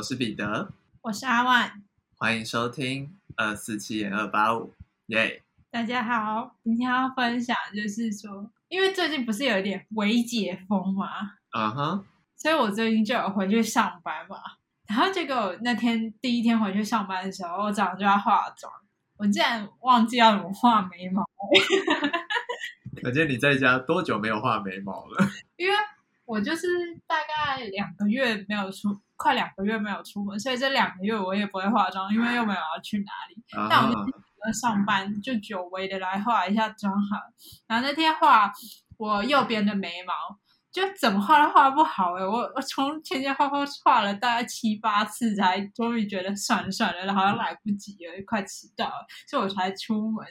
[0.00, 1.82] 我是彼得，我是阿万，
[2.16, 4.72] 欢迎收听二四七点二八五，
[5.08, 5.42] 耶！
[5.70, 11.06] 大家好，今天要分享就是说，因为最近不是有一点微解封嘛，
[11.54, 14.38] 嗯哼，所以我最近就有回去上班嘛。
[14.88, 18.72] 然后结果那天第一天回去上班的时候，我早上就要化妆，
[19.18, 21.22] 我竟然忘记要怎么画眉毛。
[23.02, 25.28] 可见你在家多久没有画眉毛了？
[25.58, 25.74] 因为
[26.24, 26.66] 我就是
[27.06, 33.44] 大概两个月没有出，快两个月没有出门，所以这两个月我也不会化妆，因为又没有要去哪里。
[33.68, 37.18] 但我就上班就久违的来化一下妆好。
[37.68, 38.50] 然后那天画
[38.96, 40.14] 我右边的眉毛，
[40.72, 42.24] 就怎么画都画不好哎！
[42.24, 50.24] 我我从前前后后画了大概七八次，才终于觉得算了算了，好像来不及了，快迟到了，所以我才出门。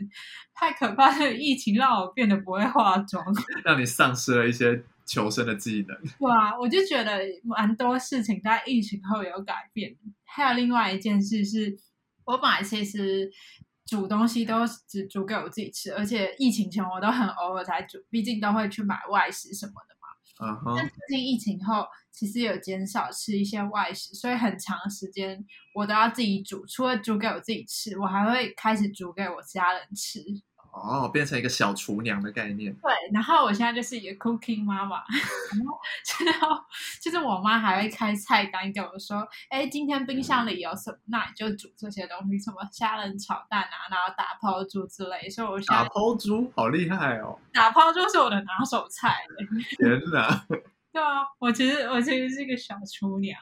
[0.55, 3.23] 太可怕了，疫情让我变得不会化妆，
[3.63, 5.97] 让你丧失了一些求生的技能。
[6.19, 9.97] 对啊，我就觉得蛮多事情在疫情后有改变。
[10.23, 11.75] 还有另外一件事是，
[12.23, 13.29] 我本来其实
[13.87, 20.07] 煮东西都只煮给我自己吃，而且疫情前我都很偶尔才煮，毕竟都会去买外食什么的嘛。
[20.41, 25.43] 嗯哼，但最近疫情后，其实有减少吃一些外食，所以很长时间
[25.73, 26.63] 我都要自己煮。
[26.67, 30.19] 除了煮给我自己吃，我还会开始煮给我家人吃。
[30.71, 32.73] 哦，变成一个小厨娘的概念。
[32.75, 35.03] 对，然后我现在就是一个 cooking 妈妈，
[36.25, 36.63] 然后
[37.01, 45.29] 就是我妈还会开菜单给我说，哎，今天冰箱里有什么，那你就煮这些东西，什么虾仁炒蛋啊，然后打抛猪之类。
[45.29, 49.17] 所以我现在打抛猪好厉害哦，打抛猪是我的拿手菜。
[49.77, 50.45] 天哪！
[50.91, 53.39] 对啊，我其实我其实是一个小厨娘，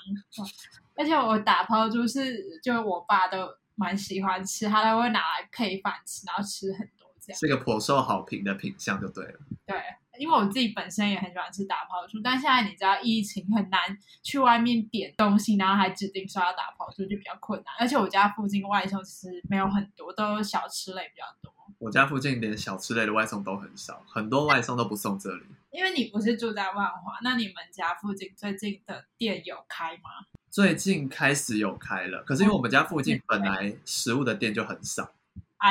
[0.96, 6.97] 而且我打抛猪是就我爸都蛮喜欢吃，他都会拿来配饭吃，然后吃很多
[7.28, 7.40] 这样。
[7.40, 9.40] 是个颇受好评的品相就对了。
[9.66, 9.76] 对，
[10.18, 13.80] 因为我自己本身也很喜欢吃打抛猪，但现在你知道疫情很难
[14.24, 17.76] 去外面点东西，然后还指定说要打抛猪就比较困难。
[17.78, 21.54] 而且我家附近外送其实没有很多，都小吃类比较多。
[21.80, 25.44] 我家附近连小吃类的外送都很少，很多外送都不送这里。
[25.70, 30.10] 因为你不是住在万华，那你们家附近最近的店有开吗？
[30.50, 35.10] 最近开始有开了，可是因为我们家附近本来食物的店就很少，哎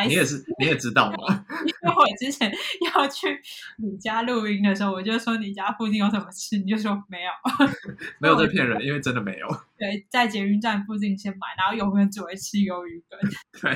[0.06, 1.44] 你也是你也知道吗？
[1.64, 2.52] 因为我之前
[2.94, 3.40] 要去
[3.78, 7.30] 你家录音的时候，我就说你家附近有什么吃，你就说没有。
[8.18, 9.48] 没有在骗人，因为真的没有。
[9.78, 13.18] 对，在捷运站附近先买，然后永远只会吃鱿鱼羹。
[13.62, 13.70] 对，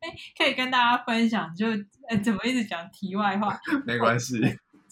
[0.00, 1.66] 哎可以跟大家分享，就
[2.08, 3.58] 呃怎么一直讲题外话。
[3.86, 4.40] 没关系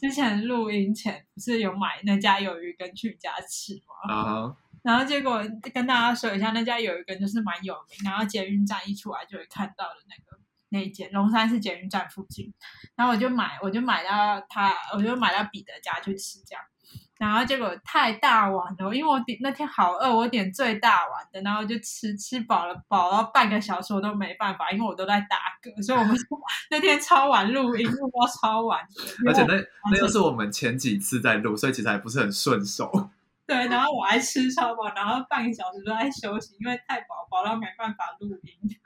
[0.01, 4.15] 之前录音前不是有买那家鱿鱼羹去你家吃吗？
[4.15, 4.57] 啊哈。
[4.83, 5.43] 然后结果
[5.75, 10.40] 跟大家说一下，那家鱿鱼羹就是蛮有名，然后捷运站一出来就会看到的那个
[10.71, 12.53] 那一间，龙山寺捷运站附近。
[12.97, 16.65] 然后我就买，我就买到他，我就买到彼得家去吃这样。
[17.19, 26.17] 然后结果太大碗了，因为我点那天好饿，我点最大碗的，然后就吃吃饱了，饱到半个小时我都没办法，因为我都在打嗝，所以我们
[26.71, 29.55] 那天超晚录音，录到超晚的，而且那
[29.91, 32.91] 那又是我们前几次在录，所以其实还不是很顺手。
[33.47, 38.81] 对，然后我还吃超饱，然后半个小时都在休息，因为太饱，饱到没办法录音。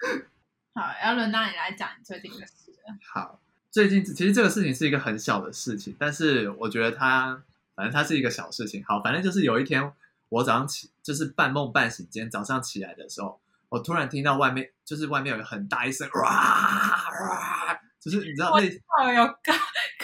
[0.75, 2.97] 好，要轮到你来讲你最近的事了。
[3.13, 3.39] 好，
[3.71, 7.41] 最近其实这个事情是一个很小的事情，但是我觉得它，
[7.77, 8.85] 反正它是一个小事情。
[8.85, 9.93] 好，反正就是有一天
[10.31, 19.53] 我早上起，就是半梦半醒间，早上起来的时候，我突然听到外面，就是外面有很大一声哇哇，就是你知道 那，哦，有哥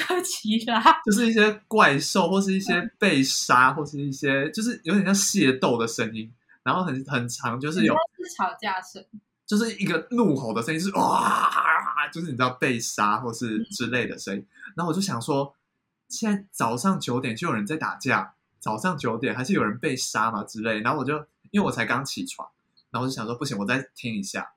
[0.07, 6.33] 哥奇拉，就是一些怪兽或是一些被杀或是一些，就是有点像械斗的声音，
[6.63, 9.05] 然后很很长，就是有是吵架声，
[9.51, 11.51] 就是一个怒吼的声音，是哇，
[12.13, 14.47] 就是你知道被杀或是之类的声音。
[14.77, 15.53] 然后我就想说，
[16.09, 20.79] 现在早上九点就有人在打架，早上九点还是有人被杀嘛之类。
[20.83, 21.17] 然后我就
[21.51, 22.49] 因为我才刚起床，
[22.93, 24.53] 然后我就想说不行，我再听一下。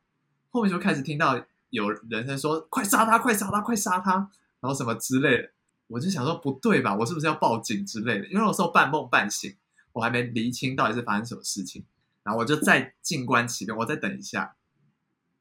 [0.51, 4.13] 后面就开始听到有人在说快杀他，快杀他，快杀他，
[4.59, 5.49] 然后什么之类的。
[5.87, 8.27] 我就想说不对吧，我是不是要报警之类的？
[8.27, 9.55] 因为有时候半梦半醒，
[9.93, 11.83] 我还没厘清到底是发生什么事情。
[12.21, 14.53] 然后我就再静观其变，我再等一下。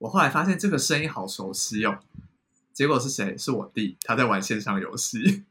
[0.02, 2.00] 我后来发现这个声音好熟悉哦，
[2.72, 3.38] 结果是谁？
[3.38, 5.44] 是我弟，他在玩线上游戏，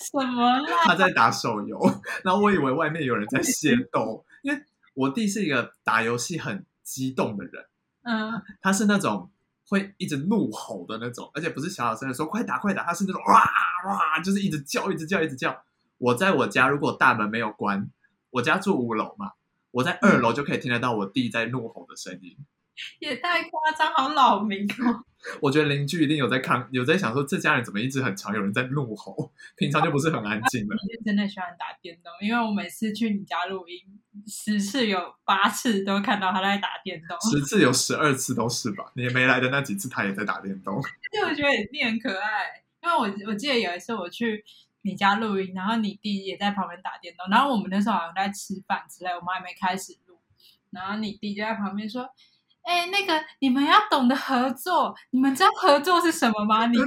[0.00, 0.84] 什么啦？
[0.84, 1.78] 他在打手游。
[2.24, 4.62] 然后我以为外面有人在械斗，因为
[4.94, 7.66] 我弟是一个打游戏很激动的人，
[8.04, 9.30] 嗯，他是那种
[9.68, 13.44] 会一直怒吼的那种，而且不是小小声的说快打快打，他是那种哇
[13.86, 15.62] 哇，就是一直叫一直叫一直叫。
[15.98, 17.90] 我在我家如果大门没有关，
[18.30, 19.32] 我家住五楼嘛，
[19.72, 22.38] 我在二楼就可以听得到我弟在怒吼的声音。
[23.00, 25.04] 也太夸张，好扰民哦。
[25.40, 30.74] 我觉得邻居一定有在看，有在想说这家人怎么一直很常有人在怒吼，平常就不是很安静的。
[30.74, 33.78] 你是真的喜欢打电动，因为我每次去你家录音，
[34.26, 38.90] 十次有八次都看到他在打电动，十次有十二次都是吧？
[38.96, 40.82] 你没来的那几次，他也在打电动。
[41.12, 44.44] 因为我觉得你很可爱，因为我我记得有一次我去
[44.80, 50.18] 你家录音，然后你弟也在旁边打电动，然后我们那时候好像在吃饭之类，我们还没开始录，
[50.70, 52.08] 然后你弟就在旁边说。
[52.62, 56.66] 哎，那个你们要懂得合作，你们知道合作是什么吗？
[56.66, 56.78] 你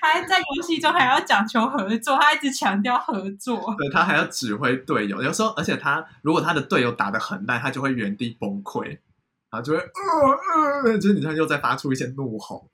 [0.00, 3.74] 还 在游戏中还要讲求合作，他一直强调合作。
[3.78, 8.86] 对他还要指挥队友，有时候而且他如果他的队友打的很烂，他就会原地崩溃，
[9.50, 12.68] 然后就会呃呃，就是你看又在发出一些怒吼。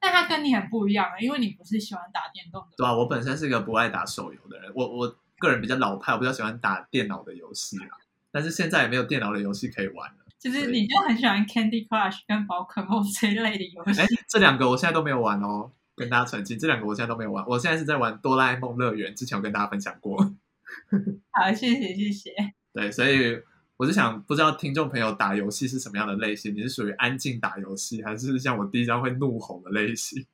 [0.00, 2.68] 但他跟你很不一样啊，因为你不是喜欢打电动的。
[2.76, 7.98] 对啊，我本身是一个不爱打手游的人，我我个人比较老派，我比较喜欢打电脑的游戏啊。
[8.32, 10.16] 但是现在也没有电脑的游戏可以玩了。
[10.42, 14.00] 就是你就很喜欢 Candy Crush 跟宝可梦这一类的游戏。
[14.00, 17.46] 哎，这两个我现在都没有玩哦，跟大家澄清，这两个我现在都没有玩。
[17.46, 20.18] 我现在是在玩哆啦 A 梦乐园，之前有跟大家分享过。
[21.30, 22.32] 好，谢谢谢谢。
[22.72, 23.38] 对，所以
[23.76, 26.52] 我是想，不知道听众朋友打游戏是什么样的类型？
[26.52, 30.26] 你是属于安静打游戏，还是像我第一张会怒吼的类型？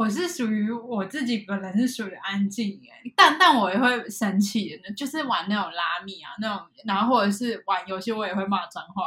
[0.00, 9.06] 我是属于我自己本人是属于安静哎，但但我也会生气的，就是玩那种拉米啊那种，然后或者是玩游戏我也会骂脏话，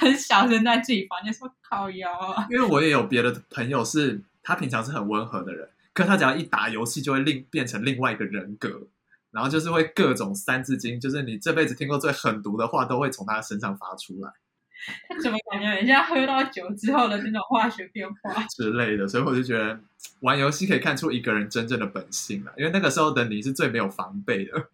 [0.00, 2.46] 很小声在自己房间说靠腰啊。
[2.48, 8.88] 因为我也有别的朋友是，他平常是很温和的人，可他只要一打游戏就会另变成另外一个人格，
[9.32, 14.32] 然后就是会各种三字经，就是你这辈子听过最狠毒的话都会从他身上发出来。
[15.08, 19.06] 他怎么感觉人家喝到酒之后的那种化学变化 之类的？
[19.06, 19.78] 所以我就觉得
[20.20, 24.70] 玩游戏可以看出一个人真正的本性了，因为那个时候的你是最没有防备的，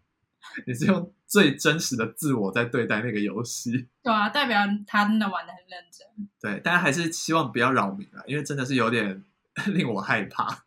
[0.65, 3.87] 你是用最真实的自我在对待那个游戏。
[4.01, 6.07] 对啊，代表他真的玩的很认真。
[6.39, 9.23] 对，但还是希望不要扰民啊，因为真的是有点
[9.67, 10.63] 令我害怕。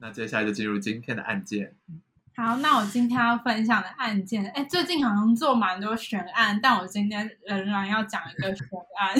[0.00, 1.74] 那接下来就进入今天的案件。
[2.40, 8.64] 好，那我今天要分享的案件，哎，最近好像做蛮多悬案，但我今天仍然要讲一个悬
[8.96, 9.18] 案。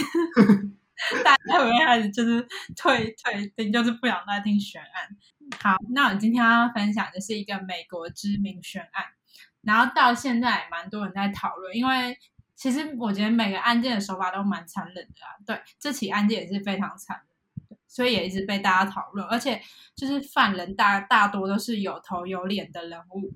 [1.25, 2.41] 大家会开始就是
[2.77, 5.17] 退退听，就是不想再听悬案。
[5.61, 9.07] 好，那我今天要分享的是一个美国知名悬案，
[9.63, 12.17] 然后到现在蛮多人在讨论，因为
[12.55, 15.35] 其实我觉得每个案件的手法都蛮残忍的啊。
[15.45, 17.21] 对，这起案件也是非常残。
[17.89, 19.61] 所以也一直被大家讨论，而且
[19.97, 23.33] 就是犯人大大多都是有头有脸的人物，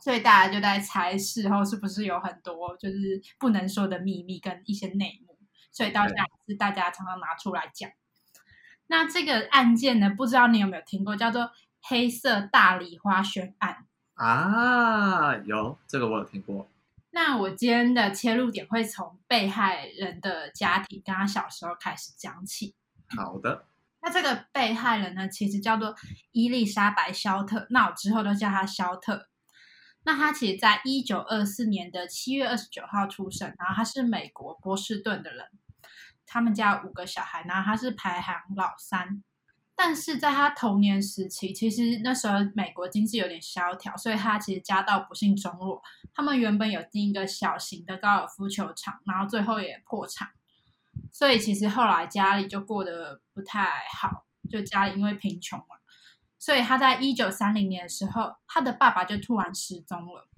[0.00, 5.36] 所以大家就在猜事后是不是有很多就是不能说的秘密跟一些内幕，
[5.72, 7.90] 所以到现在是大家常常拿出来讲。
[8.86, 11.50] 那这个案件呢，不知道你有没有听过，叫做
[11.82, 13.84] 黑色大礼花悬案
[14.14, 15.36] 啊？
[15.44, 16.70] 有这个我有听过。
[17.10, 22.74] 那我今天的切入点会从被害人的家庭跟他小时候开始讲起。
[23.08, 23.64] 好的。
[24.00, 25.94] 那这个被害人呢，其实叫做
[26.32, 29.28] 伊丽莎白·肖特，那我之后都叫他肖特。
[30.04, 35.46] 那他其实在一九二四年的七月二十九号出生，然后他是美国波士顿的人。
[36.24, 39.22] 他们家五个小孩，然后他是排行老三。
[39.74, 45.82] 但是在他童年时期，其实那时候美国经济有点萧条，所以他其实家道不幸中落。
[46.14, 50.28] 他们原本有订一个小型的高尔夫球场，然后最后也破产。
[51.12, 55.76] 所以其实后来家里就过得不太好，就家里因为贫穷嘛，
[56.38, 60.28] 所以他在一九三零年的时候，他的爸爸就突然失踪了。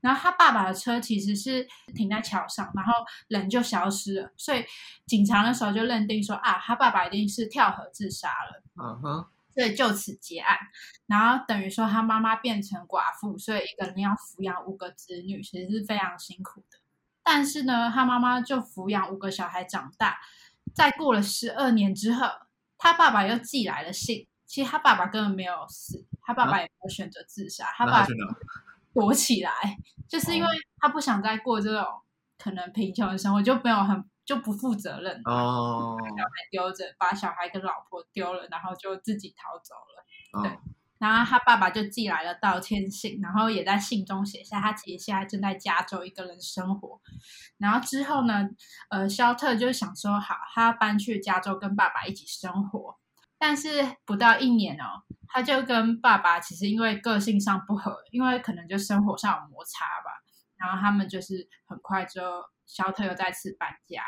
[0.00, 2.94] 然后他爸爸的车其实是停在桥上，然后
[3.28, 4.32] 人就消失了。
[4.34, 4.64] 所以
[5.06, 8.62] 警察那时候就认定说啊，他爸爸一定是跳河自杀了。
[8.82, 10.56] 嗯哼，所以就此结案。
[11.06, 16.78] 然后等于说他妈妈变成寡妇，所以一个人要抚养五个子女，其实是非常辛苦的。
[17.32, 20.18] 但是呢，他妈妈就抚养五个小孩长大，
[20.74, 22.26] 在过了十二年之后，
[22.76, 24.26] 他爸爸又寄来了信。
[24.46, 28.04] 其实他爸爸根本没有死，他爸爸也没有选择自杀，他爸
[28.92, 29.52] 躲起来，
[30.08, 31.86] 就是因为他不想再过这种
[32.36, 40.42] 可能贫穷的生活，就没有很就不负责任哦，把小孩丢着，把小孩跟老婆丢了，然后就自己逃走了。
[40.42, 40.58] 对。
[41.00, 47.00] 然后他爸爸就寄来了道歉信，然后也在信中写下他其实现在正在加州一个人生活。
[47.56, 48.50] 然后之后呢，
[48.90, 52.98] 呃，肖特就想说好，他要搬去加州跟爸爸一起生活。
[53.38, 60.22] 但是不到一年哦，他就跟爸爸其实因为个性上不合，因为可能就生活上有摩擦吧。
[60.58, 62.20] 然后他们就是很快就，
[62.66, 64.02] 肖特又再次搬家。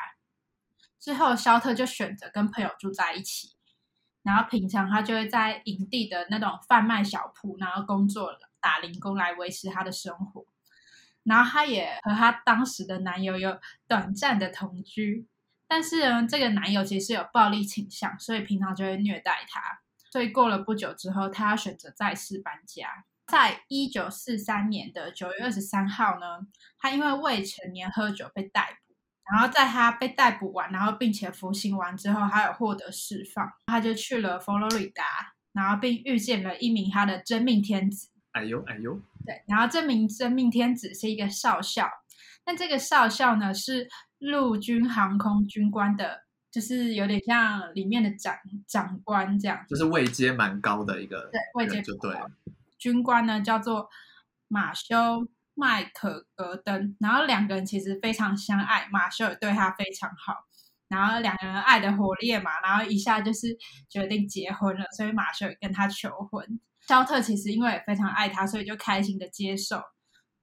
[1.00, 3.51] 之后肖特就选择跟朋友住在一起。
[4.22, 10.44] 然后平常他就会在营地的那种贩卖小铺，然后工作打零工来维持她的生活。
[11.24, 15.26] 然后她也和她当时的男友有短暂的同居，
[15.66, 19.60] 但是呢，这个男友其实有暴力倾向，所以平常就会虐待她。
[20.10, 23.04] 所以过了不久之后，她选择再次搬家。
[23.26, 26.46] 在一九四三年的九月二十三号呢，
[26.78, 28.81] 她因为未成年喝酒被逮捕。
[29.32, 35.04] 然后在他被逮捕完，然后并且服刑完之后，他有获得释放，他就去了佛罗里达，
[35.54, 38.10] 然后并遇见了一名他的真命天子。
[38.32, 39.00] 哎呦哎呦！
[39.24, 41.88] 对，然后这名真命天子是一个少校，
[42.44, 48.34] 那这个少校呢是陆军航空军官的，就是有点像里面的长
[48.66, 52.14] 长官这样，就是位阶蛮高的一个，对，位阶就对。
[52.78, 53.88] 军官呢叫做
[54.48, 60.35] 马修麦克格登，然后两个人其实非常相爱，马修也对他非常好，
[60.88, 63.56] 然后两个人爱的火烈嘛，然后一下就是
[63.88, 66.61] 决定结婚了，所以马修也跟他求婚。
[66.88, 69.80] 肖特其实因为也非常爱他，所以就开心的接受。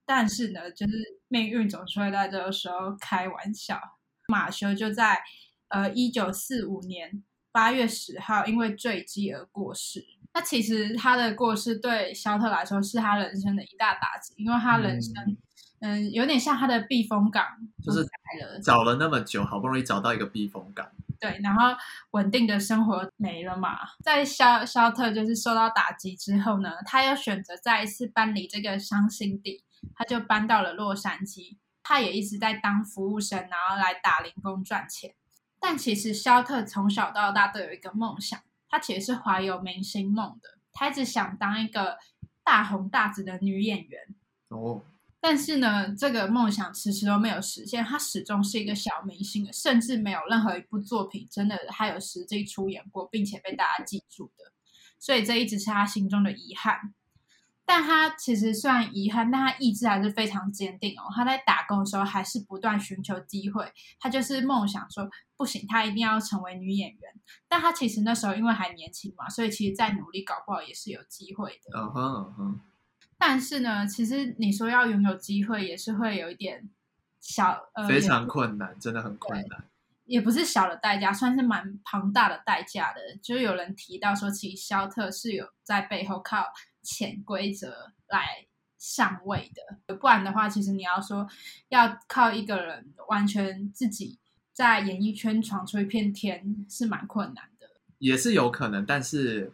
[0.06, 0.94] 但是呢，就是
[1.28, 3.80] 命运总是会在这个时候开玩笑。
[4.28, 5.20] 马修就在
[5.68, 10.19] 呃一九四五年八月十号因为坠机而过世。
[10.34, 15.14] 那其实他的过世对肖特来说是他人生的一大打击，因为他人生
[15.82, 17.46] 嗯有点像他的避风港，
[17.84, 18.06] 就是
[18.64, 20.90] 找了那么久，好不容易找到一个避风港。
[21.20, 21.76] 对，然后
[22.12, 23.78] 稳定的生活没了嘛。
[24.02, 29.64] 在肖肖特就是受到打击之后呢，他又选择再一次搬离这个伤心地，
[29.96, 31.58] 他就搬到了洛杉矶。
[31.82, 35.16] 他也一直在当服务生，然后来打零工赚钱。
[35.60, 38.40] 但其实肖特从小到大都有一个梦想，
[38.70, 41.98] 他其实是怀有明星梦的，她一直想当一个
[42.44, 44.02] 大红大紫的女演员。
[44.50, 44.82] 哦。
[45.22, 47.84] 但是呢，这个梦想迟迟都没有实现。
[47.84, 54.54] 她始终是一个小明星，甚至没有任何一部作品真的还有实际出演过，并且被大家记住的。
[54.98, 56.94] 所以这一直是她心中的遗憾。
[57.70, 61.04] 但他其实虽然遗憾，但他意志还是非常坚定哦。
[61.16, 63.72] 他在打工的时候还是不断寻求机会。
[64.00, 65.08] 他就是梦想说，
[65.38, 67.14] 不行，他一定要成为女演员。
[67.48, 71.80] 但他其实那时候因为还年轻嘛，所以其实再努力，搞不好也是有机会的。
[71.80, 72.60] 嗯哼嗯哼。
[73.20, 76.68] 但是呢，其实你说要拥有机会，也是会有一点
[77.22, 79.66] 小呃，非常困难，真的很困难。
[80.06, 83.00] 也不是小的代价，算是蛮庞大的代价的。
[83.22, 86.44] 就是有人提到说，其实肖特是有在背后靠
[86.90, 88.48] 潜规则来
[88.80, 89.52] 上位
[89.86, 91.28] 的，不然的话，其实你要说
[91.68, 94.18] 要靠一个人完全自己
[94.52, 97.70] 在演艺圈闯出一片天，是蛮困难的。
[98.00, 99.54] 也是有可能，但是。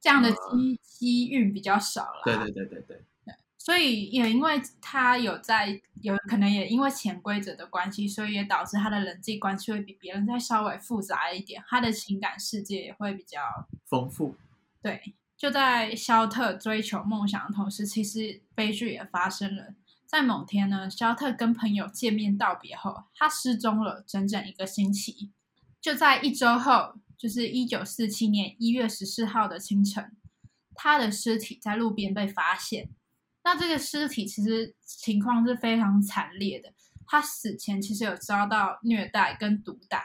[0.00, 2.82] 这样的机机运比较少了，对对对对
[3.24, 13.40] 对，所以也因为他有在，有可能也因为潜规则的关系，所以也导致他的人际关系会比别人再稍微复杂一点，他的情感世界也会比较
[13.86, 14.36] 丰富。
[14.82, 15.14] 对，
[15.44, 19.74] 就在肖特追求梦想的同时，其实悲剧也发生了。
[20.06, 25.30] 在某天呢，肖特跟朋友见面道别后，他失踪了整整一个星期。
[25.82, 26.94] 就在一周后。
[27.16, 30.14] 就是一九四七年一月十四号的清晨，
[30.74, 32.88] 他的尸体在路边被发现。
[33.44, 36.72] 那这个尸体其实情况是非常惨烈的，
[37.06, 40.02] 他死前其实有遭到虐待跟毒打，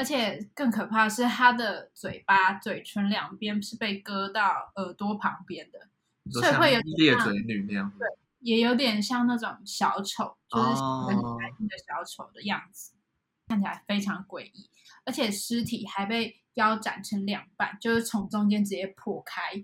[0.00, 5.90] 而且更可怕的是他的嘴巴、嘴唇两边是被割到耳朵旁边的，
[6.32, 7.92] 所以会有裂嘴女那样。
[7.98, 12.94] 对，也有点像那种小丑，就是很开心的小丑的样子，
[13.46, 14.70] 看起来非常诡异。
[15.04, 19.62] 而且尸体还被腰斩成两半，就是从中间直接破开。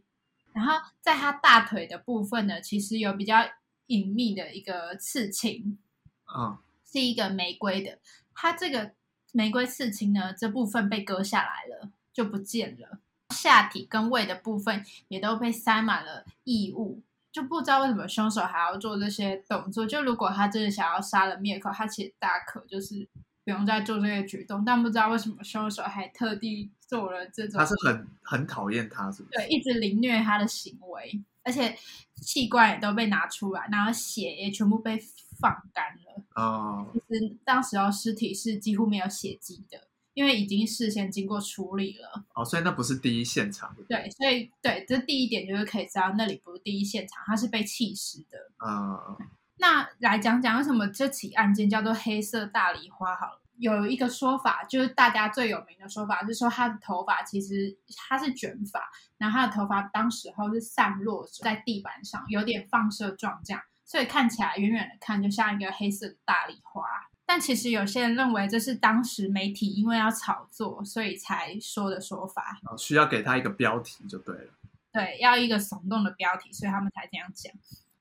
[0.52, 3.38] 然后在他大腿的部分呢，其实有比较
[3.86, 5.78] 隐秘的一个刺青，
[6.26, 7.98] 嗯，是一个玫瑰的。
[8.34, 8.92] 它这个
[9.36, 12.98] 玫瑰刺青呢，这部分被割下来了，就不见了。
[13.34, 19.84] 下体跟胃的部分也都被塞满了异物，就不知道为什么凶手还要做这些动作。
[19.86, 23.06] 就如果他真的想要杀人灭口，他其实大可就是。
[23.44, 27.60] 不用再做这些举动，但不知道为什么凶手还特地做了这种。
[27.60, 29.38] 他是很很讨厌他，是不是？
[29.38, 31.78] 对，一直凌虐他的行为，而且
[32.16, 35.00] 器官也都被拿出来，然后血也全部被
[35.40, 36.22] 放干了。
[36.34, 36.86] 哦。
[36.92, 42.24] 其实当时候尸体是几乎没有血迹的，因为已经事先经过处理了。
[42.34, 43.76] 哦，所以那不是第一现场。
[43.88, 48.38] 对，所以对，这第一点就是可以知道那里不是第一现场，它是被弃尸的。
[48.66, 49.16] 嗯。
[49.58, 53.16] 那来讲讲为什么这起案件叫做黑色大梨花？
[53.16, 57.74] 好了，有一个说法，就是大家最有名的说法是说，他的头发其实
[58.06, 58.82] 他是卷发，
[59.16, 66.84] 然后他的头发当时候是散落在地板上，有点放射状这样，所以看起来远远的看就像一个黑色的大礼花。
[67.24, 72.60] 但其实有些人认为这是当时媒体因为要炒作，所以才说的说法。
[72.76, 74.52] 需要给他一个标题就对了。
[74.92, 77.52] 对，要一个耸动的标题，所以他们才这样讲。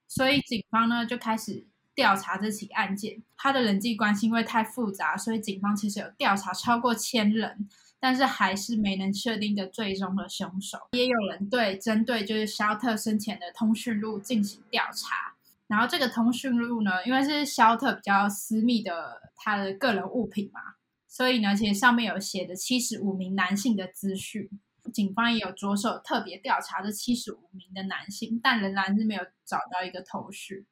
[0.08, 3.22] 所以警方呢就开始调查这起案件。
[3.36, 7.68] 他的人际关系因为太复杂，所以警方其实有调查超过千人，
[8.00, 10.78] 但是还是没能确定的最终的凶手。
[10.92, 15.35] 也有人对针对就是肖特生前的通讯录进行调查。
[15.68, 20.62] 然后这个通讯录呢，因为是肖特比较私密的他的个人物品嘛，
[21.08, 24.50] 所以呢，其实上面有写着七十五名男性的资讯。
[24.94, 30.68] 警方也有着手特别调查这七十五名的男性，但仍然是没有找到一个头绪。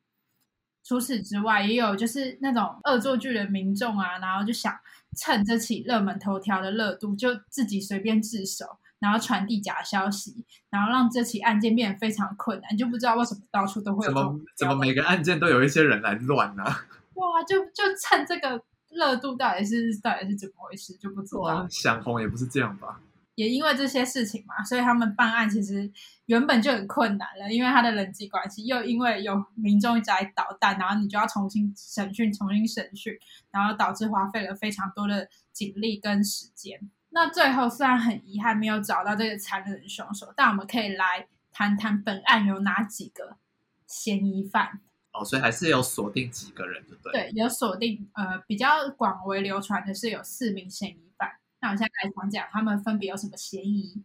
[0.84, 4.72] 除此之外，也有就是那种恶作剧的民众啊，然后就想
[5.18, 8.66] 趁这起热门头条的热度，就自己随便自首，
[9.04, 12.78] 然后传递假消息，然后让这起案件变得非常困难。
[12.78, 16.64] 就不知道为什么到处都会怎么怎么每个案件都有一些人来乱呢？
[17.16, 21.68] 哇，就就趁这个热度，到底是到底是怎么回事，就不知道。
[21.70, 23.02] 想红也不是这样吧？
[23.36, 25.92] 也因为这些事情嘛，所以他们办案其实
[26.28, 33.14] 原本就很困难了，因为他的人际关系，又因为有民众一直在捣蛋，然后你就要重新审讯、重新审讯，
[33.52, 36.80] 然后导致花费了非常多的警力跟时间。
[37.14, 43.38] 那最后虽然很遗憾没有找到这个残忍的凶手，但我们可以来谈谈本案有哪几个
[43.86, 44.82] 嫌疑犯。
[45.12, 47.12] 哦，所以还是有锁定几个人，对不对？
[47.12, 51.34] 对，有锁定，呃，比较广为流传的是有四名嫌疑犯。
[51.62, 54.04] 那我现在来讲讲他们分别有什么嫌疑。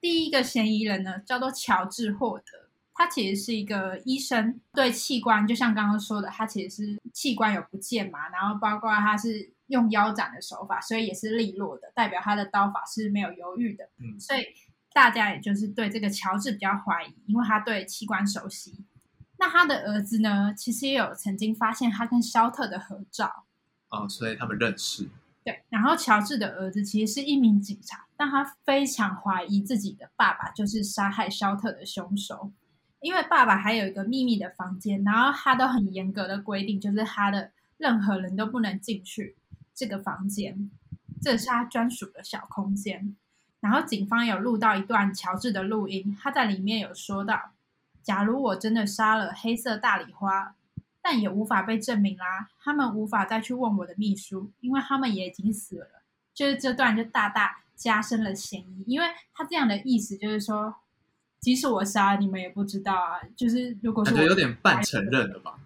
[0.00, 13.88] 第一个嫌疑人呢，叫做乔治·霍德，他其实是一个医生，对器官就像刚刚说的，他其实是器官有不见嘛，然后包括他是用腰斩的手法，所以也是利落的，代表他的刀法是没有犹豫的。
[13.98, 14.44] 嗯，所以
[14.92, 18.84] 大家也就是对这个乔治比较怀疑，因为他对器官熟悉。
[19.38, 23.46] 那他的儿子呢，其实也有曾经发现他跟肖特的合照。
[23.88, 25.08] 哦，所以他们认识。
[25.42, 32.52] 对，然后乔治的儿子其实是一名警察，但他非常怀疑自己的爸爸就是杀害肖特的凶手，
[33.00, 39.36] 因为爸爸还有一个秘密的房间，然后他都很严格的规定，就是他的任何人都不能进去
[39.74, 40.70] 这个房间，
[41.20, 43.16] 这是他专属的小空间。
[43.60, 47.52] 然后警方有录到一段乔治的录音，他在里面有说到
[48.02, 50.54] ：“假如我真的杀了黑色大礼花。”
[51.02, 52.50] 但也无法被证明啦。
[52.62, 56.02] 他们无法再去问我的秘书，因为他们也已经死了。
[56.34, 60.74] 就是这段就大大加深了嫌疑，因为他这样的意思就是说，
[61.40, 63.20] 即使我杀你们也不知道啊。
[63.36, 65.58] 就是如果说感觉有点半承认了吧？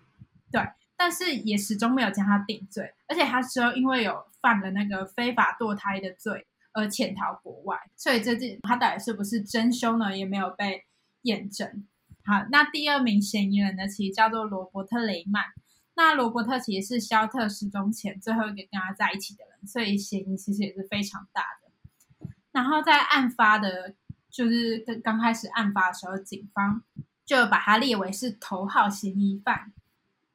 [0.51, 0.61] 对，
[0.97, 10.17] 但是也始终没有将他定罪，而且他说因为有犯了那个非法堕胎的罪而潜逃国外，所以这件他到底是不是真凶呢？
[10.17, 10.85] 也没有被
[11.23, 11.85] 验证。
[12.25, 15.45] 好，那第二名嫌疑人呢，其实叫做罗伯特·雷曼。
[15.97, 22.29] 那罗伯特其实是肖特失踪前最后一个跟他在一起的人，所以嫌疑其实也是非常大的。
[22.51, 23.95] 然后在案发的，
[24.35, 26.83] 就是刚刚开始案发的时候，警方
[27.25, 29.73] 就把他列为是头号嫌疑犯。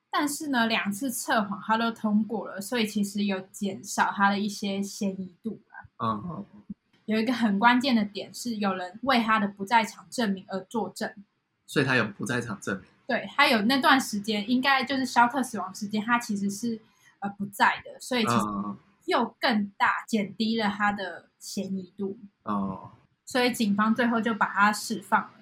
[0.10, 5.60] 但是呢，两次测谎他都通过了，所以其实有减少他的一些嫌疑度
[5.98, 6.46] 嗯嗯。
[7.08, 11.14] 有一个很关键的点是，有人为他的不在场证明而作证。
[11.68, 16.80] 所以他有不在场证明，对他有那段时间，应该就是肖特死亡时间，他其实是
[17.20, 18.46] 呃不在的，所以其实
[19.06, 22.92] 又更大减低了他的嫌疑度哦。
[23.30, 25.34] 所以警方最后就把他释放了。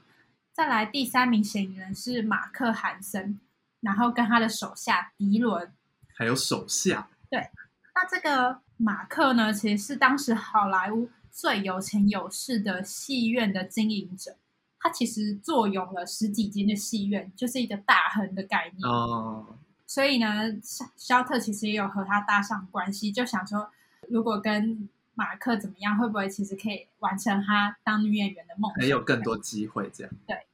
[0.52, 3.40] 再来第三名嫌疑人是马克·韩森，
[3.80, 5.72] 然后跟他的手下迪伦，
[6.14, 7.08] 还有手下。
[7.30, 7.50] 对，
[7.96, 14.36] 那这个马克呢，其实是当时好莱坞最有钱有势的戏院的经营者。
[14.78, 18.86] 他其实坐拥了十几间的戏院，就是一个大亨的概念。
[18.86, 20.28] 哦，所以呢，
[20.98, 23.72] 肖特其实也有和他搭上关系，就想说，
[24.10, 28.72] 如果跟马克怎么样，会不会其实可以完成他当女演员的梦？
[28.76, 30.14] 还有更多机会这样。
[30.28, 30.46] 对，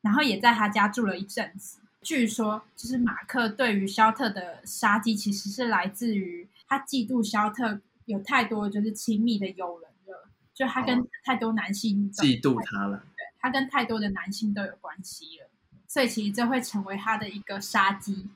[0.00, 1.80] 然后也在他家住了一阵子。
[2.00, 13.04] 据说，就是马克对于肖特的杀机，其实是来自于他嫉妒肖特有太多就是亲密的友人了，就他跟太多男性嫉妒他了。
[13.16, 15.48] 对他跟太多的男性都有关系了，
[15.86, 18.30] 所以其实这会成为他的一个杀机。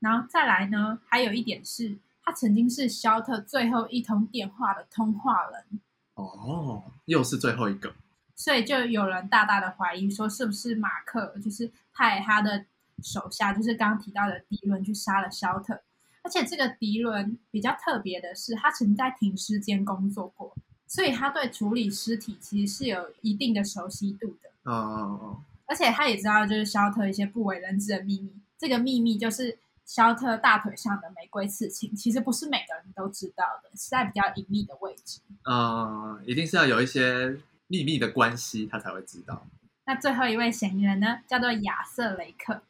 [0.00, 5.80] 然后再来呢，还有一点是，他曾经是肖特最后一通电话的通话人。
[6.14, 7.94] 哦，又是最后一个，
[8.34, 12.64] 所以就有人大大的怀疑说，是不是马克就是派他的
[13.02, 15.82] 手下，就是刚刚提到的迪伦去杀了肖特？
[16.22, 20.54] 而且这个迪伦比较特别的是，他曾在停尸间工作过。
[20.86, 28.30] 所以他对处理尸体其实是有一定的熟悉度的，哦哦哦，而且他也知道就是肖特一些不为人知的秘密。
[28.58, 29.58] 这个秘密就是
[29.94, 35.20] 肖特大腿上的玫瑰刺青，其实不是每个人都知道的，是在比较隐秘的位置。
[35.44, 39.46] 嗯，一定是要有一些秘密的关系，他才会知道。
[39.84, 42.62] 那最后一位嫌疑人呢，叫做亚瑟雷克。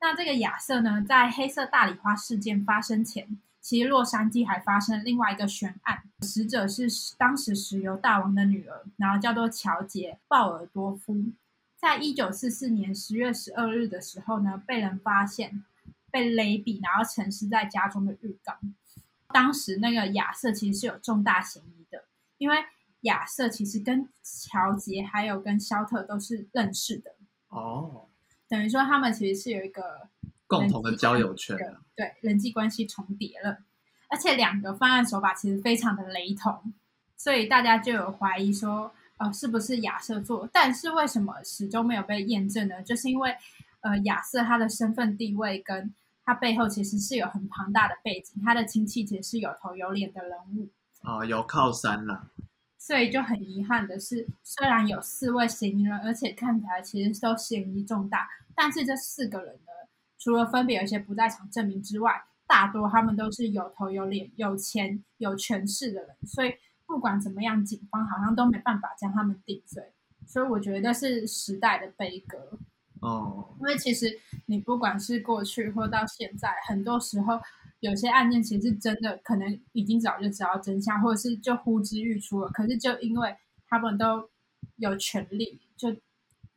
[0.00, 6.88] 那这个亚瑟呢，在黑色大礼花事件发生前，其实洛杉矶还发生另外一个悬案，死者是
[7.18, 11.14] 当时石油大王的女儿，然后叫做乔杰·鲍尔多夫。
[11.76, 15.62] 在一九四四年十月十二日的时候呢，被人发现
[16.10, 18.56] 被勒毙，然后沉尸在家中的浴缸。
[19.28, 22.04] 当时那个亚瑟其实是有重大嫌疑的，
[22.38, 22.56] 因为
[23.02, 27.14] 亚瑟其实跟乔杰还有跟肖特都是认识的。
[27.48, 28.06] 哦。
[28.48, 30.08] 等于说，他们其实是有一个
[30.48, 31.56] 共同的交友圈，
[31.94, 33.58] 对人际关系重叠了，
[34.08, 36.74] 而且两个犯案手法其实非常的雷同，
[37.16, 40.50] 所以大家就有怀疑说，呃，是不是亚瑟做？
[40.52, 42.82] 但是为什么始终没有被验证呢？
[42.82, 43.36] 就是因为，
[43.82, 45.94] 呃，亚瑟他的身份地位跟
[46.30, 50.68] 他背后其实是有很庞大的背景，他的亲戚其实是有头有脸的人物
[51.02, 52.30] 啊，有靠山了。
[52.78, 59.72] 所以就很遗憾的是，虽然有四位嫌疑人，而且看起来其实都嫌疑重大，但是这四个人呢，
[60.20, 66.16] 除了分别有一些不在场证明之外，大多他们都是有头有脸、有钱有权势的人。
[66.24, 66.54] 所以
[66.86, 69.82] 不管怎么样，警方好像都没办法将他们定罪。
[70.28, 72.56] 所以我觉得是时代的悲歌
[73.00, 73.54] 哦。
[73.60, 77.40] 因为其实你不管是过去或到现在，很多时候。
[77.80, 82.50] 有些案件其实真的可能已经早就知道真相，或者是就呼之欲出了。
[82.50, 83.34] 可是就因为
[83.66, 84.28] 他们都
[84.76, 85.90] 有权利，就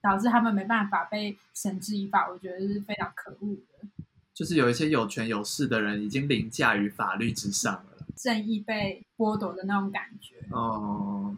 [0.01, 2.29] 导致他们没办法被绳之以法。
[2.29, 3.87] 我觉得是非常可恶的。
[4.33, 10.35] 就是有一些有权有势的人已经凌驾于法律之上了，正义被剥夺的那种感觉。
[10.49, 11.33] 哦，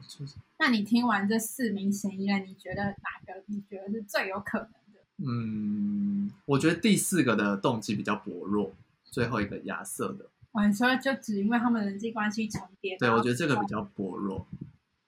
[0.58, 4.80] 那你听完这四名嫌疑人，你觉得哪个你觉得是最有可能的？
[5.18, 8.74] 嗯，我觉得第四个的动机比较薄弱。
[9.12, 10.30] 最后一个亚瑟的，
[10.68, 12.98] 你说就只因为他们人际关系重叠？
[12.98, 14.46] 对，我觉得这个比较薄弱。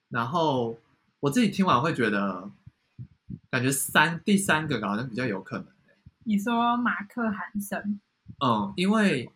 [0.07, 0.79] 然后
[1.19, 2.49] 我自己听完会觉得，
[3.49, 5.67] 感觉三第三个好像比较有可能。
[6.23, 7.99] 你说马克韩森？
[8.41, 9.29] 嗯，因为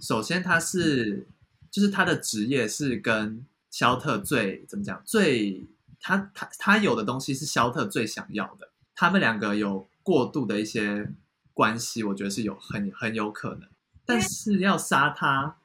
[0.00, 1.28] 首先他是，
[1.70, 5.00] 就是他的职业是跟肖特最怎么讲？
[5.04, 5.64] 最
[6.00, 8.70] 他他他有的东西是肖特最想要的。
[8.96, 11.12] 他们两个有过度的一些
[11.52, 13.68] 关系，我觉得是有很很有可能。
[14.04, 15.56] 但是要杀他，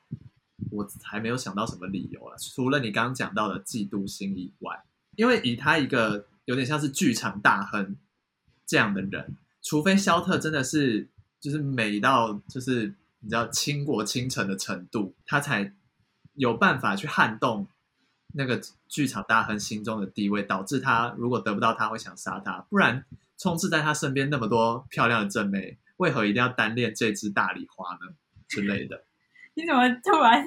[0.72, 2.36] 我还没有想到什么理由啊。
[2.38, 4.84] 除了你刚刚讲到的嫉妒心以外，
[5.16, 7.96] 因为以他一个有点像是剧场大亨
[8.66, 11.08] 这样的人，除非肖特真的是
[11.40, 15.72] 就是美到就是你知道倾国倾城的程度，他才
[16.34, 17.68] 有办法去撼动
[18.34, 22.66] 那个剧场大亨心中的地位，导致他如果得不到他会想杀他。
[22.72, 23.06] 不然
[23.42, 28.14] 充斥在他身边那么多漂亮的正妹，为何一定要单恋这只大礼花呢？
[28.48, 29.04] 之类的，
[29.56, 30.46] 你怎么突然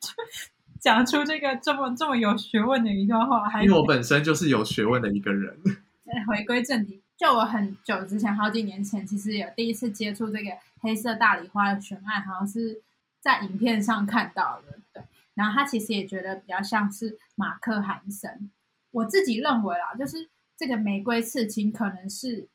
[0.80, 3.62] 讲出这个这么这么有学问的一段话？
[3.62, 5.56] 因为我本身就是有学问的一个人。
[6.26, 12.82] 回归正题，就我很久之前，好几年前，其实有第一次接触这个黑色大礼花的悬案，好像是
[13.20, 14.78] 在影片上看到的。
[14.92, 15.02] 对，
[15.34, 18.50] 然后他其实也觉得比较像是马克·韩森。
[18.90, 22.48] 我自己认为啦，就是这个玫瑰刺青可能是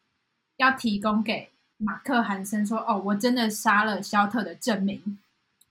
[0.57, 1.49] 要提供给。
[1.79, 5.19] 马克·韩森说：“哦，我真的杀了肖特的证明。”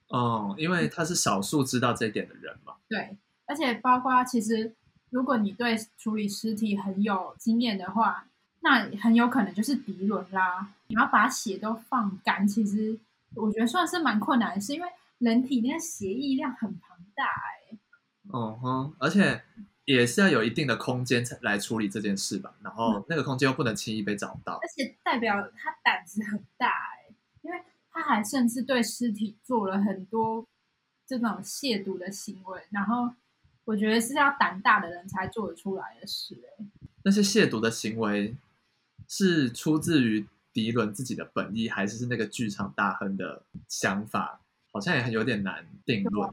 [0.07, 2.75] 哦，因为他是少数知道这一点的人嘛。
[2.89, 4.73] 对，而且包括其实，
[5.11, 8.29] 如果你对处理尸体很有经验的话，
[8.61, 10.69] 那很有可能就是迪伦啦。
[10.87, 12.97] 你要把血都放干，其实
[13.35, 17.77] 我觉得算是蛮困难的，是因为人体那个血液量很庞大哎。
[18.29, 19.43] 哦哼，而且。
[19.87, 30.46] 也是要有一定的空间才来处理这件事吧，然后那个空间又不能轻易被找到，而且代表他胆子很大哎，因为他还甚至对尸体做了很多
[31.07, 33.14] 这种亵渎的行为，然后
[33.64, 36.66] 我觉得是要胆大的人才做得出来的事哎。
[37.03, 38.37] 那些亵渎的行为
[39.09, 44.40] 是出自于迪伦自己的本意，还是是那个剧场大亨的想法？
[44.72, 46.29] 好像也很有点难定论。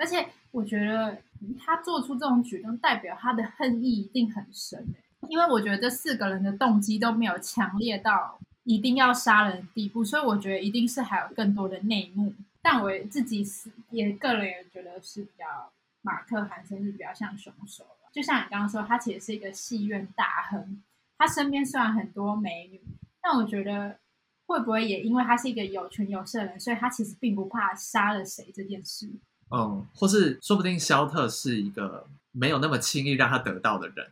[0.00, 1.18] 而且我觉得
[1.58, 4.82] 他做出这种举动，代表他的恨意一定很深
[5.28, 12.32] 因为我觉得这四个人的动机都没有强烈到一定要杀人的地步，所以我觉得一定是还有更多的内幕。
[12.62, 15.70] 但我自己是也个人也觉得是比较
[16.02, 20.82] 马克·韩森是比较像凶手就像你刚刚说，他其实是一个戏院大亨，
[21.16, 22.80] 他身边虽然很多美女，
[23.22, 23.98] 但我觉得
[24.46, 29.08] 会不会也因为他是一个有权有势的人，所以他其实并不怕杀了谁这件事。
[29.50, 34.06] 嗯，或是说不定肖特是一个没有那么轻易让他得到的人，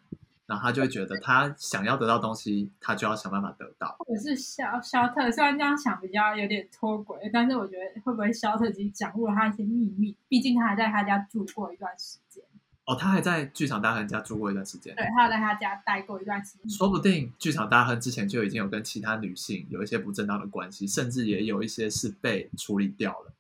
[0.46, 3.94] 然后他就会觉得他想要得到东西，他就要想办法得到。
[4.01, 10.16] 或者是肖肖特，虽然这样想比较有点脱轨，但是我觉得会不会肖特已经掌握了他一些秘密？
[10.29, 12.42] 毕竟他还在他家住过一段时间。
[12.87, 14.94] 哦，他还在剧场大亨家住过一段时间。
[14.96, 16.70] 对，他有在他家待过一段时间。
[16.70, 23.33] 说不定剧场大亨之前就已经有跟其他女性有一些不正当的关系，甚至也有一些是被处理掉了。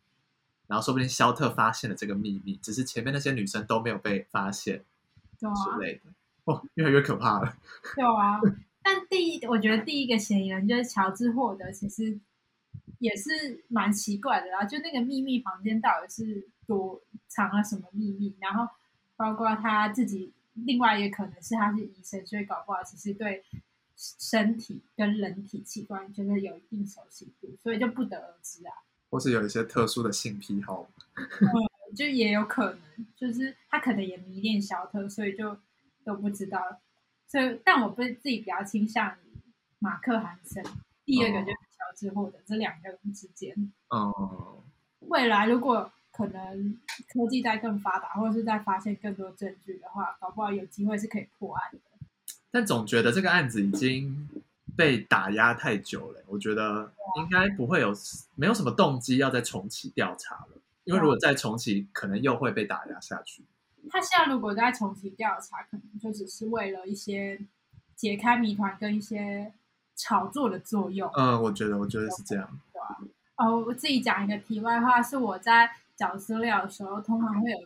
[0.68, 4.84] 然后说不定肖特发现了这个秘密，只是前面那些女生都没有被发现
[5.40, 6.02] 对啊，之类的。
[6.44, 7.56] 哦，越来越可怕了。
[7.98, 8.38] 有啊。
[8.82, 12.18] 但第一，我觉得第一个嫌疑人就是乔治霍德，其实
[12.98, 14.64] 也是蛮奇怪的啦。
[14.64, 18.34] 就那个秘密房间到底是躲藏了什么秘密？
[18.40, 18.66] 然后
[19.16, 23.44] 包括他自己，另外也可能是他是医生，所以搞不好其实对
[23.96, 28.72] 身体跟人体器官就是有一定熟悉度，所以就不得而知啊。
[29.10, 35.56] 或是有一些特殊的性癖好，嗯，就也有可能，就是他可能也迷恋小特，所以就
[36.04, 36.60] 都不知道。
[37.26, 39.38] 所以，但我不是自己比较倾向于
[39.78, 40.62] 马克韩森，
[41.04, 43.72] 第二个就是乔治霍德这两个人之间。
[43.88, 44.62] 哦，
[45.00, 46.78] 未来如果可能
[47.12, 51.78] 科技在更发达，或者是在发现更多证据的话，搞不好有机会是可以破案的。
[52.50, 54.28] 但总觉得这个案子已经。
[54.78, 57.92] 被打压太久了，我觉得应该不会有
[58.36, 60.50] 没有什么动机要再重启调查了，
[60.84, 63.42] 因为如果再重启，可能又会被打压下去。
[63.90, 67.40] 他现在如果再重启调查，可能就只是为了一些
[67.96, 69.52] 解开谜团跟一些
[69.96, 71.10] 炒作的作用。
[71.16, 72.48] 嗯，我觉得，我觉得是这样。
[72.72, 72.98] 对啊。
[73.34, 77.58] 哦，我自己讲一个题外话，是我在找资料的时候，通常会有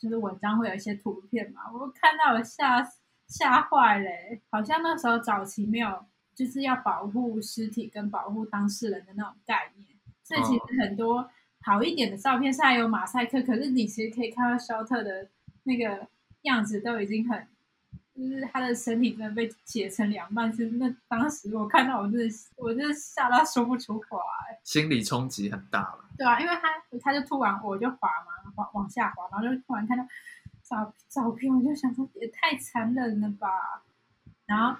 [0.00, 2.84] 就是文章会有一些图片嘛，我看到了吓
[3.28, 6.04] 吓坏嘞，好像那时候早期没有。
[6.36, 9.88] 就是要保护尸体跟保护当事人的那种概念，
[10.22, 11.30] 所以其实很多
[11.62, 15.26] 好一点的照片是还有马赛克，可是你其实可以看到肖特的
[15.62, 16.06] 那个
[16.42, 17.48] 样子都已经很，
[18.14, 24.18] 就是他的身体真的被切成两半，是那当时我看到我真的我真的吓到说不出话，
[24.62, 26.04] 心理冲击很大了。
[26.18, 30.06] 对啊，因为他他就突然我就滑嘛，往往下滑，然后就突然看到
[30.62, 33.48] 照照片，我就想说也太残忍了吧，
[34.44, 34.78] 然后。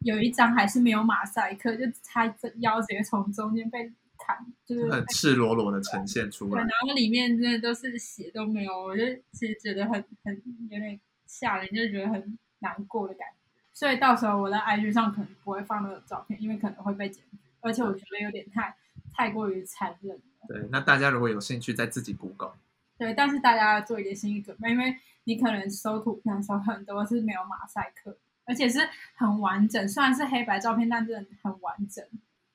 [0.00, 6.60] 有一张还是没有马赛克，就他这腰直接从中间被砍，就是很赤裸裸的呈现出来。
[6.60, 9.92] 然后里面真的都是血都没有，我就其实觉得很
[10.24, 13.34] 很有点吓人，就觉得很难过的感觉。
[13.72, 18.74] 所以到时候我在 IG 上可能不会放那个照片，因为可能会被剪辑，而且我觉得有点太
[19.12, 20.22] 太过于残忍了。
[20.48, 22.54] 对，那大家如果有兴趣，再自己 Google。
[22.96, 28.16] 对，但是大家要做一点心理准备，因为你可能搜图片的时候很多是没有马赛克。
[28.48, 32.04] 而且是很完整，虽然是黑白照片，但真的很完整。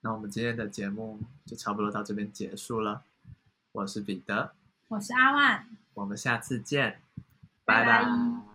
[0.01, 3.03] 那我们今天的节目就差不多到这边结束了。
[3.71, 4.53] 我是彼得，
[4.88, 6.99] 我是阿万，我们下次见，
[7.63, 8.52] 拜拜。